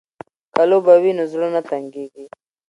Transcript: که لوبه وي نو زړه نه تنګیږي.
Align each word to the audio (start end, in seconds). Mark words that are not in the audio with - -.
که 0.53 0.61
لوبه 0.69 0.93
وي 1.01 1.11
نو 1.17 1.23
زړه 1.31 1.47
نه 1.55 1.61
تنګیږي. 1.69 2.25